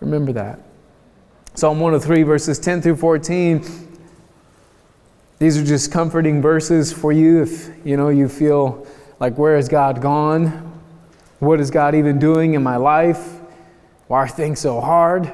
Remember 0.00 0.32
that. 0.32 0.60
Psalm 1.54 1.80
103, 1.80 2.22
verses 2.22 2.58
10 2.58 2.82
through 2.82 2.96
14. 2.96 3.88
These 5.38 5.58
are 5.58 5.64
just 5.64 5.90
comforting 5.90 6.40
verses 6.40 6.92
for 6.92 7.10
you 7.10 7.42
if 7.42 7.68
you 7.84 7.96
know 7.96 8.10
you 8.10 8.28
feel 8.28 8.86
like 9.18 9.36
where 9.36 9.56
has 9.56 9.68
God 9.68 10.00
gone? 10.00 10.80
What 11.40 11.60
is 11.60 11.70
God 11.70 11.96
even 11.96 12.20
doing 12.20 12.54
in 12.54 12.62
my 12.62 12.76
life? 12.76 13.40
Why 14.06 14.18
are 14.18 14.28
things 14.28 14.60
so 14.60 14.80
hard? 14.80 15.32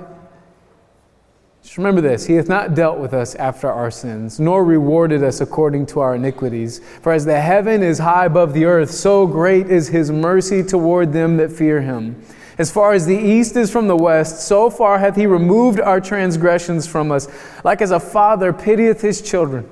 Just 1.68 1.76
remember 1.76 2.00
this 2.00 2.24
He 2.24 2.32
hath 2.32 2.48
not 2.48 2.74
dealt 2.74 2.98
with 2.98 3.12
us 3.12 3.34
after 3.34 3.70
our 3.70 3.90
sins, 3.90 4.40
nor 4.40 4.64
rewarded 4.64 5.22
us 5.22 5.42
according 5.42 5.84
to 5.88 6.00
our 6.00 6.14
iniquities. 6.14 6.80
For 7.02 7.12
as 7.12 7.26
the 7.26 7.38
heaven 7.38 7.82
is 7.82 7.98
high 7.98 8.24
above 8.24 8.54
the 8.54 8.64
earth, 8.64 8.90
so 8.90 9.26
great 9.26 9.70
is 9.70 9.88
his 9.88 10.10
mercy 10.10 10.62
toward 10.62 11.12
them 11.12 11.36
that 11.36 11.52
fear 11.52 11.82
him. 11.82 12.22
As 12.56 12.70
far 12.70 12.94
as 12.94 13.04
the 13.04 13.18
east 13.18 13.54
is 13.54 13.70
from 13.70 13.86
the 13.86 13.98
west, 13.98 14.48
so 14.48 14.70
far 14.70 14.98
hath 14.98 15.14
he 15.14 15.26
removed 15.26 15.78
our 15.78 16.00
transgressions 16.00 16.86
from 16.86 17.12
us. 17.12 17.28
Like 17.62 17.82
as 17.82 17.90
a 17.90 18.00
father 18.00 18.54
pitieth 18.54 19.02
his 19.02 19.20
children, 19.20 19.68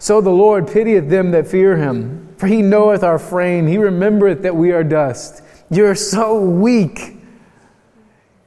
so 0.00 0.20
the 0.20 0.30
Lord 0.30 0.66
pitieth 0.66 1.08
them 1.08 1.30
that 1.30 1.46
fear 1.46 1.76
him. 1.76 2.34
For 2.38 2.48
he 2.48 2.60
knoweth 2.60 3.04
our 3.04 3.20
frame, 3.20 3.68
he 3.68 3.78
remembereth 3.78 4.42
that 4.42 4.56
we 4.56 4.72
are 4.72 4.82
dust. 4.82 5.44
You 5.70 5.86
are 5.86 5.94
so 5.94 6.40
weak 6.40 7.15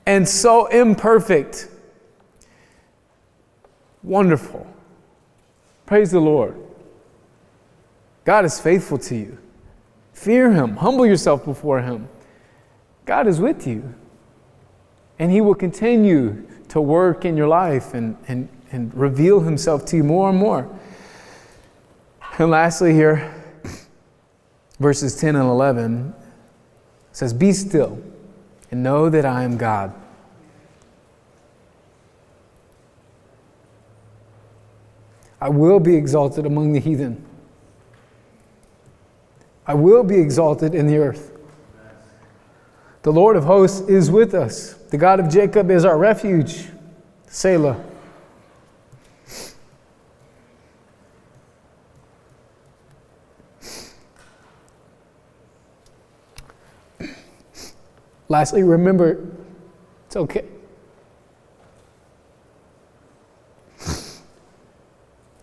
and 0.10 0.28
so 0.28 0.66
imperfect. 0.66 1.70
Wonderful. 4.02 4.66
Praise 5.86 6.10
the 6.10 6.20
Lord. 6.20 6.60
God 8.26 8.44
is 8.44 8.60
faithful 8.60 8.98
to 8.98 9.16
you. 9.16 9.38
Fear 10.14 10.52
Him, 10.54 10.78
humble 10.78 11.06
yourself 11.06 11.46
before 11.46 11.82
Him. 11.82 12.10
God 13.06 13.28
is 13.28 13.40
with 13.40 13.68
you. 13.68 13.94
And 15.20 15.32
He 15.32 15.42
will 15.42 15.54
continue 15.54 16.48
to 16.70 16.82
work 16.82 17.24
in 17.24 17.38
your 17.38 17.48
life 17.48 17.94
and, 17.94 18.18
and, 18.28 18.50
and 18.72 18.92
reveal 18.96 19.42
Himself 19.42 19.86
to 19.86 19.98
you 19.98 20.04
more 20.04 20.32
and 20.32 20.40
more. 20.40 20.68
And 22.40 22.50
lastly, 22.50 22.94
here, 22.94 23.32
verses 24.80 25.16
10 25.20 25.36
and 25.36 25.48
11 25.48 26.16
says, 27.12 27.32
Be 27.32 27.54
still 27.54 28.02
and 28.72 28.82
know 28.82 29.08
that 29.10 29.24
I 29.24 29.44
am 29.44 29.56
God. 29.56 29.94
I 35.42 35.50
will 35.50 35.80
be 35.80 35.96
exalted 35.96 36.46
among 36.46 36.74
the 36.74 36.80
heathen. 36.80 37.26
I 39.66 39.74
will 39.74 40.04
be 40.04 40.20
exalted 40.20 40.74
in 40.76 40.88
the 40.88 40.98
earth. 40.98 41.38
The 43.04 43.12
Lord 43.12 43.38
of 43.38 43.46
hosts 43.46 43.88
is 43.88 44.12
with 44.12 44.34
us. 44.34 44.74
The 44.74 44.98
God 44.98 45.20
of 45.20 45.30
Jacob 45.30 45.72
is 45.72 45.86
our 45.86 45.98
refuge. 45.98 46.68
Selah. 47.28 47.80
Lastly, 58.28 58.62
remember 58.64 59.26
it's 60.06 60.16
okay. 60.16 60.46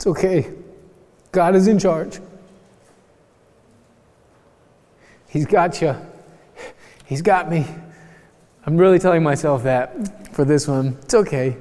It's 0.06 0.18
okay. 0.18 0.48
God 1.32 1.56
is 1.56 1.66
in 1.66 1.80
charge. 1.80 2.20
He's 5.28 5.46
got 5.46 5.82
you. 5.82 5.96
He's 7.06 7.22
got 7.22 7.50
me. 7.50 7.66
I'm 8.64 8.76
really 8.76 9.00
telling 9.00 9.24
myself 9.24 9.64
that 9.64 10.32
for 10.32 10.44
this 10.44 10.68
one. 10.68 10.96
It's 11.02 11.14
okay. 11.14 11.56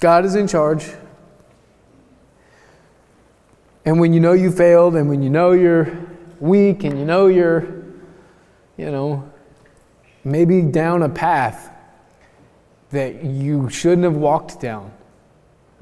God 0.00 0.24
is 0.24 0.34
in 0.34 0.48
charge. 0.48 0.90
And 3.84 4.00
when 4.00 4.12
you 4.12 4.18
know 4.18 4.32
you 4.32 4.50
failed, 4.50 4.96
and 4.96 5.08
when 5.08 5.22
you 5.22 5.30
know 5.30 5.52
you're 5.52 5.96
weak, 6.40 6.82
and 6.82 6.98
you 6.98 7.04
know 7.04 7.28
you're, 7.28 7.60
you 8.76 8.90
know, 8.90 9.30
maybe 10.24 10.62
down 10.62 11.04
a 11.04 11.08
path 11.08 11.70
that 12.90 13.22
you 13.22 13.70
shouldn't 13.70 14.02
have 14.02 14.16
walked 14.16 14.60
down. 14.60 14.90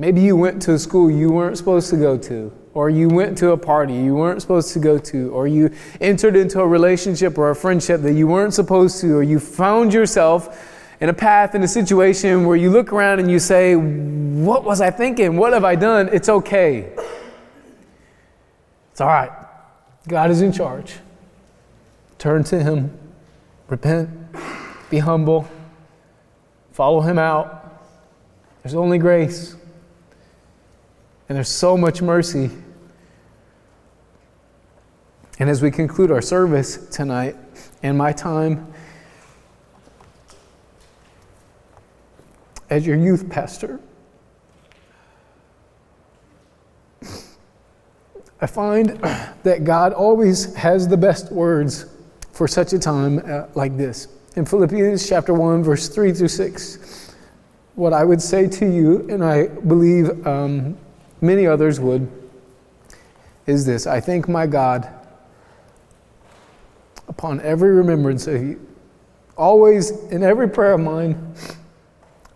Maybe 0.01 0.23
you 0.23 0.35
went 0.35 0.63
to 0.63 0.73
a 0.73 0.79
school 0.79 1.11
you 1.11 1.31
weren't 1.31 1.59
supposed 1.59 1.91
to 1.91 1.97
go 1.99 2.17
to, 2.17 2.51
or 2.73 2.89
you 2.89 3.11
went 3.11 3.37
to 3.37 3.51
a 3.51 3.57
party 3.59 3.93
you 3.93 4.15
weren't 4.15 4.41
supposed 4.41 4.73
to 4.73 4.79
go 4.79 4.97
to, 4.97 5.31
or 5.31 5.47
you 5.47 5.71
entered 6.01 6.37
into 6.37 6.59
a 6.63 6.67
relationship 6.67 7.37
or 7.37 7.51
a 7.51 7.55
friendship 7.55 8.01
that 8.01 8.15
you 8.15 8.27
weren't 8.27 8.55
supposed 8.55 8.99
to, 9.03 9.17
or 9.17 9.23
you 9.23 9.39
found 9.39 9.93
yourself 9.93 10.67
in 11.03 11.11
a 11.11 11.13
path, 11.13 11.55
in 11.55 11.63
a 11.63 11.69
situation 11.69 12.47
where 12.47 12.57
you 12.57 12.71
look 12.71 12.95
around 12.95 13.19
and 13.21 13.31
you 13.31 13.39
say, 13.39 13.77
What 13.77 14.65
was 14.65 14.81
I 14.81 14.91
thinking? 14.91 15.37
What 15.37 15.53
have 15.53 15.65
I 15.65 15.75
done? 15.75 16.09
It's 16.15 16.31
okay. 16.31 16.95
It's 18.93 19.03
all 19.03 19.09
right. 19.09 19.33
God 20.09 20.31
is 20.31 20.41
in 20.41 20.51
charge. 20.51 20.95
Turn 22.17 22.43
to 22.45 22.63
Him, 22.63 22.99
repent, 23.69 24.09
be 24.89 24.97
humble, 24.97 25.47
follow 26.73 27.03
Him 27.03 27.19
out. 27.19 27.85
There's 28.63 28.75
only 28.75 28.97
grace, 28.97 29.57
and 31.31 31.37
there's 31.37 31.49
so 31.49 31.77
much 31.77 32.03
mercy. 32.03 32.51
And 35.39 35.49
as 35.49 35.63
we 35.63 35.71
conclude 35.71 36.11
our 36.11 36.21
service 36.21 36.89
tonight, 36.89 37.37
and 37.85 37.97
my 37.97 38.11
time 38.11 38.67
as 42.69 42.85
your 42.85 42.97
youth 42.97 43.31
pastor, 43.31 43.79
I 48.41 48.47
find 48.49 48.89
that 49.45 49.63
God 49.63 49.93
always 49.93 50.53
has 50.57 50.89
the 50.89 50.97
best 50.97 51.31
words 51.31 51.87
for 52.33 52.49
such 52.49 52.73
a 52.73 52.79
time 52.79 53.21
uh, 53.25 53.47
like 53.55 53.77
this. 53.77 54.09
In 54.35 54.45
Philippians 54.45 55.09
chapter 55.09 55.33
1, 55.33 55.63
verse 55.63 55.89
3 55.89 56.13
through 56.13 56.27
6, 56.27 57.15
what 57.77 57.93
I 57.93 58.03
would 58.03 58.21
say 58.21 58.49
to 58.49 58.67
you, 58.67 59.09
and 59.09 59.23
I 59.23 59.47
believe 59.47 60.27
um, 60.27 60.77
many 61.21 61.47
others 61.47 61.81
would, 61.81 62.11
is 63.47 63.67
this 63.67 63.87
I 63.87 64.01
thank 64.01 64.29
my 64.29 64.47
God 64.47 64.89
upon 67.09 67.41
every 67.41 67.71
remembrance 67.71 68.27
of 68.27 68.43
you, 68.43 68.67
always 69.37 69.91
in 69.91 70.23
every 70.23 70.49
prayer 70.49 70.75
of 70.75 70.81
mine 70.81 71.35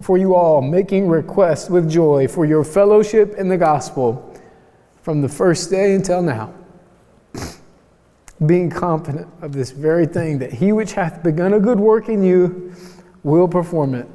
for 0.00 0.18
you 0.18 0.34
all, 0.34 0.60
making 0.60 1.08
requests 1.08 1.70
with 1.70 1.88
joy 1.88 2.28
for 2.28 2.44
your 2.44 2.64
fellowship 2.64 3.34
in 3.36 3.48
the 3.48 3.56
gospel 3.56 4.38
from 5.02 5.22
the 5.22 5.28
first 5.28 5.70
day 5.70 5.94
until 5.94 6.22
now 6.22 6.52
being 8.46 8.68
confident 8.68 9.28
of 9.42 9.52
this 9.52 9.70
very 9.70 10.06
thing, 10.06 10.38
that 10.38 10.52
he 10.52 10.72
which 10.72 10.92
hath 10.92 11.22
begun 11.22 11.54
a 11.54 11.60
good 11.60 11.78
work 11.78 12.08
in 12.08 12.22
you 12.22 12.74
will 13.22 13.48
perform 13.48 13.94
it 13.94 14.08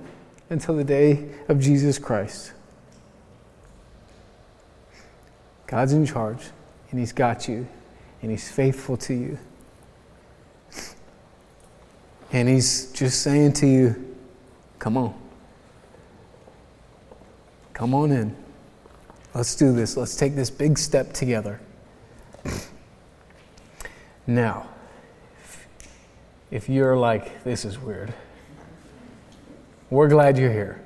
until 0.49 0.75
the 0.75 0.83
day 0.83 1.29
of 1.47 1.59
Jesus 1.59 1.97
Christ. 1.97 2.53
God's 5.69 5.93
in 5.93 6.03
charge, 6.03 6.45
and 6.89 6.99
he's 6.99 7.13
got 7.13 7.47
you, 7.47 7.67
and 8.23 8.31
he's 8.31 8.49
faithful 8.49 8.97
to 8.97 9.13
you. 9.13 9.37
And 12.31 12.49
he's 12.49 12.91
just 12.91 13.21
saying 13.21 13.53
to 13.53 13.67
you, 13.67 14.15
come 14.79 14.97
on. 14.97 15.13
Come 17.73 17.93
on 17.93 18.11
in. 18.11 18.35
Let's 19.35 19.53
do 19.53 19.71
this. 19.71 19.95
Let's 19.95 20.15
take 20.15 20.35
this 20.35 20.49
big 20.49 20.79
step 20.79 21.13
together. 21.13 21.61
Now, 24.25 24.67
if 26.49 26.67
you're 26.67 26.97
like, 26.97 27.43
this 27.43 27.63
is 27.63 27.77
weird, 27.77 28.11
we're 29.91 30.07
glad 30.07 30.35
you're 30.35 30.51
here. 30.51 30.83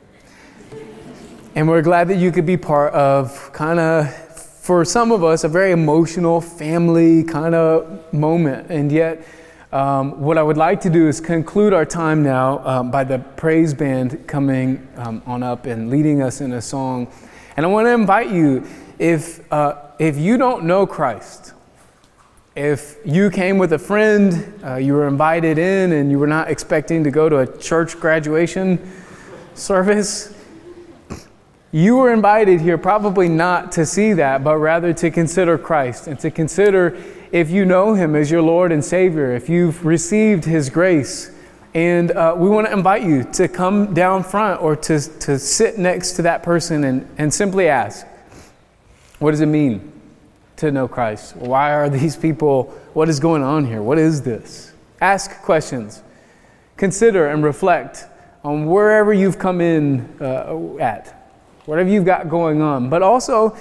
And 1.55 1.69
we're 1.69 1.81
glad 1.81 2.09
that 2.09 2.17
you 2.17 2.33
could 2.33 2.45
be 2.45 2.57
part 2.57 2.93
of 2.93 3.53
kind 3.53 3.79
of, 3.79 4.22
for 4.63 4.85
some 4.85 5.11
of 5.11 5.25
us, 5.25 5.43
a 5.43 5.49
very 5.49 5.73
emotional 5.73 6.39
family 6.39 7.21
kind 7.21 7.53
of 7.53 8.13
moment. 8.13 8.71
And 8.71 8.93
yet, 8.93 9.27
um, 9.73 10.21
what 10.21 10.37
I 10.37 10.41
would 10.41 10.55
like 10.55 10.79
to 10.81 10.89
do 10.89 11.09
is 11.09 11.19
conclude 11.19 11.73
our 11.73 11.83
time 11.85 12.23
now 12.23 12.65
um, 12.65 12.89
by 12.89 13.03
the 13.03 13.19
praise 13.19 13.73
band 13.73 14.25
coming 14.25 14.87
um, 14.95 15.21
on 15.25 15.43
up 15.43 15.65
and 15.65 15.89
leading 15.89 16.21
us 16.21 16.39
in 16.39 16.53
a 16.53 16.61
song. 16.61 17.11
And 17.57 17.65
I 17.65 17.69
want 17.69 17.87
to 17.87 17.91
invite 17.91 18.31
you, 18.31 18.65
if, 18.99 19.51
uh, 19.51 19.75
if 19.99 20.17
you 20.17 20.37
don't 20.37 20.63
know 20.63 20.87
Christ, 20.87 21.51
if 22.55 22.95
you 23.03 23.29
came 23.31 23.57
with 23.57 23.73
a 23.73 23.79
friend, 23.79 24.63
uh, 24.63 24.75
you 24.75 24.93
were 24.93 25.09
invited 25.09 25.57
in, 25.57 25.91
and 25.91 26.09
you 26.09 26.19
were 26.19 26.25
not 26.25 26.49
expecting 26.49 27.03
to 27.03 27.11
go 27.11 27.27
to 27.27 27.39
a 27.39 27.57
church 27.57 27.99
graduation 27.99 28.79
service, 29.55 30.33
you 31.73 31.97
were 31.97 32.13
invited 32.13 32.61
here 32.61 32.77
probably 32.77 33.27
not 33.27 33.71
to 33.73 33.85
see 33.85 34.13
that, 34.13 34.43
but 34.43 34.57
rather 34.57 34.93
to 34.93 35.09
consider 35.09 35.57
Christ 35.57 36.07
and 36.07 36.19
to 36.19 36.29
consider 36.29 36.95
if 37.31 37.49
you 37.49 37.65
know 37.65 37.95
Him 37.95 38.15
as 38.15 38.29
your 38.29 38.43
Lord 38.43 38.71
and 38.71 38.85
Savior, 38.85 39.33
if 39.33 39.49
you've 39.49 39.83
received 39.83 40.45
His 40.45 40.69
grace. 40.69 41.31
And 41.73 42.11
uh, 42.11 42.35
we 42.37 42.47
want 42.47 42.67
to 42.67 42.73
invite 42.73 43.01
you 43.01 43.23
to 43.33 43.47
come 43.47 43.95
down 43.95 44.23
front 44.23 44.61
or 44.61 44.75
to, 44.75 44.99
to 44.99 45.39
sit 45.39 45.79
next 45.79 46.11
to 46.13 46.21
that 46.21 46.43
person 46.43 46.83
and, 46.83 47.09
and 47.17 47.33
simply 47.33 47.67
ask, 47.67 48.05
What 49.17 49.31
does 49.31 49.41
it 49.41 49.47
mean? 49.47 49.91
to 50.57 50.71
know 50.71 50.87
Christ? 50.87 51.35
Why 51.35 51.73
are 51.73 51.89
these 51.89 52.15
people, 52.15 52.65
what 52.93 53.09
is 53.09 53.19
going 53.19 53.43
on 53.43 53.65
here? 53.65 53.81
What 53.81 53.97
is 53.97 54.21
this? 54.21 54.71
Ask 55.01 55.41
questions. 55.41 56.03
Consider 56.77 57.27
and 57.27 57.43
reflect 57.43 58.05
on 58.43 58.67
wherever 58.67 59.11
you've 59.11 59.39
come 59.39 59.59
in 59.59 60.15
uh, 60.21 60.77
at, 60.79 61.22
whatever 61.65 61.89
you've 61.89 62.05
got 62.05 62.29
going 62.29 62.61
on. 62.61 62.89
But 62.89 63.01
also, 63.01 63.57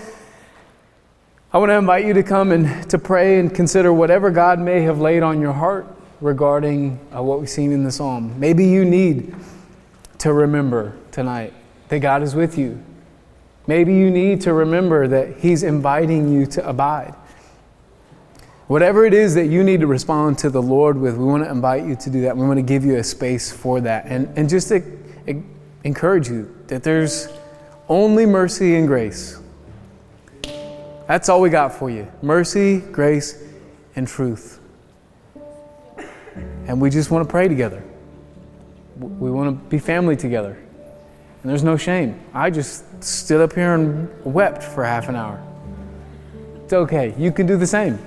I 1.53 1.59
want 1.59 1.71
to 1.71 1.75
invite 1.75 2.05
you 2.05 2.15
to 2.15 2.23
come 2.23 2.53
and 2.53 2.89
to 2.91 2.99
pray 2.99 3.39
and 3.39 3.55
consider 3.55 3.93
whatever 3.93 4.31
God 4.31 4.59
may 4.59 4.83
have 4.83 5.01
laid 5.01 5.23
on 5.23 5.41
your 5.41 5.53
heart 5.53 5.87
regarding 6.21 6.99
uh, 7.15 7.23
what 7.23 7.41
we've 7.41 7.51
seen 7.51 7.73
in 7.73 7.85
the 7.85 7.93
psalm. 7.93 8.39
Maybe 8.39 8.65
you 8.65 8.85
need 8.85 9.35
to 10.19 10.33
remember 10.33 10.97
tonight 11.11 11.53
that 11.89 11.99
God 11.99 12.23
is 12.23 12.35
with 12.35 12.57
you, 12.57 12.83
Maybe 13.67 13.95
you 13.95 14.11
need 14.11 14.41
to 14.43 14.53
remember 14.53 15.07
that 15.09 15.39
He's 15.39 15.63
inviting 15.63 16.33
you 16.33 16.47
to 16.47 16.69
abide. 16.69 17.15
Whatever 18.67 19.05
it 19.05 19.15
is 19.15 19.35
that 19.35 19.47
you 19.47 19.63
need 19.63 19.81
to 19.81 19.87
respond 19.87 20.39
to 20.39 20.51
the 20.51 20.63
Lord 20.63 20.97
with, 20.97 21.17
we 21.17 21.25
want 21.25 21.45
to 21.45 21.51
invite 21.51 21.85
you 21.85 21.95
to 21.97 22.11
do 22.11 22.23
that. 22.23 22.37
We 22.37 22.47
want 22.47 22.59
to 22.59 22.63
give 22.63 22.85
you 22.85 22.97
a 22.97 23.05
space 23.05 23.53
for 23.53 23.81
that. 23.83 24.07
And, 24.07 24.37
and 24.37 24.49
just 24.49 24.69
to 24.69 24.83
encourage 25.85 26.29
you 26.29 26.55
that 26.69 26.83
there's 26.83 27.29
only 27.93 28.25
mercy 28.25 28.77
and 28.77 28.89
grace. 28.89 29.39
That's 31.07 31.29
all 31.29 31.43
we 31.43 31.51
got 31.51 31.75
for 31.75 31.91
you 31.91 32.11
mercy, 32.23 32.81
grace, 32.81 33.45
and 33.97 34.09
truth. 34.09 34.61
And 36.67 36.81
we 36.81 36.89
just 36.89 37.11
want 37.11 37.29
to 37.29 37.31
pray 37.31 37.49
together. 37.49 37.85
We 38.97 39.31
want 39.31 39.63
to 39.63 39.69
be 39.69 39.79
family 39.79 40.17
together. 40.17 40.57
And 41.43 41.51
there's 41.51 41.65
no 41.65 41.77
shame. 41.77 42.19
I 42.33 42.49
just 42.49 43.05
stood 43.05 43.43
up 43.43 43.53
here 43.53 43.75
and 43.75 44.09
wept 44.25 44.63
for 44.63 44.85
half 44.85 45.11
an 45.11 45.17
hour. 45.17 45.43
It's 46.65 46.73
okay. 46.73 47.15
You 47.19 47.31
can 47.31 47.47
do 47.47 47.59
the 47.59 47.67
same. 47.67 47.99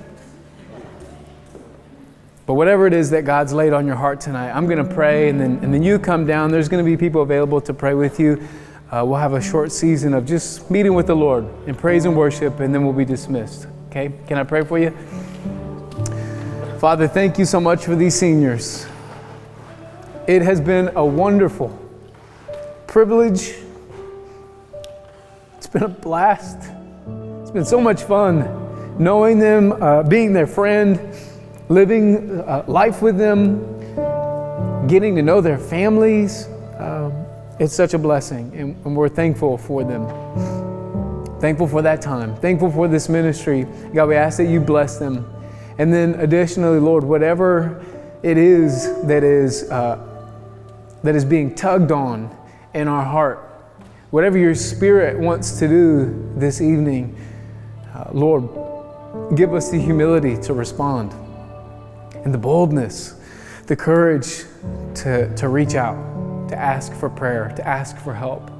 But 2.46 2.54
whatever 2.54 2.88
it 2.88 2.92
is 2.92 3.10
that 3.10 3.24
God's 3.24 3.52
laid 3.52 3.72
on 3.72 3.86
your 3.86 3.96
heart 3.96 4.20
tonight, 4.20 4.50
I'm 4.50 4.66
going 4.66 4.84
to 4.84 4.94
pray, 4.94 5.28
and 5.28 5.40
then, 5.40 5.58
and 5.62 5.72
then 5.72 5.82
you 5.82 5.98
come 5.98 6.26
down. 6.26 6.50
There's 6.50 6.68
going 6.68 6.84
to 6.84 6.90
be 6.90 6.96
people 6.96 7.22
available 7.22 7.60
to 7.60 7.74
pray 7.74 7.94
with 7.94 8.18
you. 8.18 8.48
Uh, 8.90 9.04
we'll 9.04 9.18
have 9.18 9.32
a 9.32 9.42
short 9.42 9.72
season 9.72 10.14
of 10.14 10.24
just 10.24 10.70
meeting 10.70 10.94
with 10.94 11.08
the 11.08 11.16
Lord 11.16 11.44
in 11.66 11.74
praise 11.74 12.04
and 12.04 12.16
worship, 12.16 12.60
and 12.60 12.72
then 12.72 12.84
we'll 12.84 12.92
be 12.92 13.04
dismissed. 13.04 13.66
Okay? 13.88 14.12
Can 14.28 14.38
I 14.38 14.44
pray 14.44 14.64
for 14.64 14.78
you? 14.78 14.90
Father, 16.78 17.08
thank 17.08 17.36
you 17.38 17.44
so 17.44 17.58
much 17.58 17.84
for 17.84 17.96
these 17.96 18.14
seniors. 18.14 18.86
it 20.28 20.42
has 20.42 20.60
been 20.60 20.90
a 20.94 21.04
wonderful 21.04 21.76
privilege. 22.86 23.54
It's 25.56 25.66
been 25.66 25.82
a 25.82 25.88
blast. 25.88 26.58
It's 27.42 27.50
been 27.50 27.64
so 27.64 27.80
much 27.80 28.02
fun 28.04 28.66
knowing 28.98 29.38
them, 29.38 29.72
uh, 29.82 30.02
being 30.02 30.32
their 30.32 30.46
friend, 30.46 31.00
living 31.68 32.40
uh, 32.40 32.64
life 32.66 33.02
with 33.02 33.18
them, 33.18 33.58
getting 34.86 35.14
to 35.16 35.22
know 35.22 35.40
their 35.40 35.58
families. 35.58 36.48
It's 37.58 37.74
such 37.74 37.94
a 37.94 37.98
blessing, 37.98 38.52
and, 38.54 38.84
and 38.84 38.94
we're 38.94 39.08
thankful 39.08 39.56
for 39.56 39.82
them. 39.82 40.06
Thankful 41.40 41.66
for 41.66 41.82
that 41.82 42.02
time. 42.02 42.36
Thankful 42.36 42.70
for 42.70 42.86
this 42.88 43.08
ministry. 43.08 43.66
God, 43.94 44.08
we 44.08 44.16
ask 44.16 44.36
that 44.38 44.48
you 44.48 44.60
bless 44.60 44.98
them. 44.98 45.30
And 45.78 45.92
then 45.92 46.14
additionally, 46.16 46.80
Lord, 46.80 47.04
whatever 47.04 47.84
it 48.22 48.36
is 48.36 49.02
that 49.04 49.22
is, 49.22 49.70
uh, 49.70 49.98
that 51.02 51.14
is 51.14 51.24
being 51.24 51.54
tugged 51.54 51.92
on 51.92 52.34
in 52.74 52.88
our 52.88 53.04
heart, 53.04 53.38
whatever 54.10 54.38
your 54.38 54.54
spirit 54.54 55.18
wants 55.18 55.58
to 55.58 55.68
do 55.68 56.32
this 56.36 56.60
evening, 56.60 57.16
uh, 57.94 58.10
Lord, 58.12 58.48
give 59.34 59.54
us 59.54 59.70
the 59.70 59.78
humility 59.78 60.36
to 60.42 60.52
respond 60.52 61.14
and 62.24 62.34
the 62.34 62.38
boldness, 62.38 63.14
the 63.66 63.76
courage 63.76 64.44
to, 64.94 65.34
to 65.36 65.48
reach 65.48 65.74
out, 65.74 66.15
to 66.48 66.56
ask 66.56 66.92
for 66.92 67.08
prayer, 67.08 67.52
to 67.56 67.66
ask 67.66 67.96
for 67.98 68.14
help, 68.14 68.50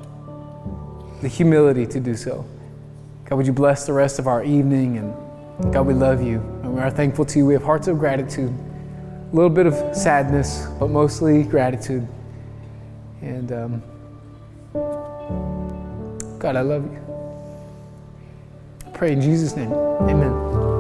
the 1.21 1.29
humility 1.29 1.87
to 1.87 2.01
do 2.01 2.15
so. 2.15 2.45
God, 3.25 3.37
would 3.37 3.47
you 3.47 3.53
bless 3.53 3.87
the 3.87 3.93
rest 3.93 4.19
of 4.19 4.27
our 4.27 4.45
evening? 4.45 4.99
And 4.99 5.73
God, 5.73 5.87
we 5.87 5.95
love 5.95 6.23
you 6.23 6.39
and 6.63 6.75
we 6.75 6.81
are 6.81 6.91
thankful 6.91 7.25
to 7.27 7.39
you. 7.39 7.47
We 7.47 7.55
have 7.55 7.63
hearts 7.63 7.89
of 7.89 7.99
gratitude, 7.99 8.53
a 9.33 9.35
little 9.35 9.51
bit 9.51 9.67
of 9.67 9.97
sadness, 9.97 10.67
but 10.79 10.91
mostly 10.91 11.43
gratitude. 11.43 12.07
And 13.23 13.53
um, 13.53 13.83
God, 16.39 16.57
I 16.57 16.61
love 16.61 16.85
you. 16.85 17.01
I 18.87 18.91
pray 18.91 19.13
in 19.13 19.21
Jesus' 19.21 19.57
name. 19.57 19.73
Amen. 19.73 20.46